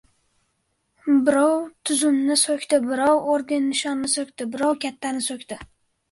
Birov 1.25 1.51
tuzumni 1.89 2.37
so‘kdi, 2.43 2.79
birov 2.85 3.29
orden-nishonni 3.33 4.09
so‘kdi, 4.13 4.47
birov 4.55 4.73
kattani 4.87 5.23
so‘kdi! 5.27 5.59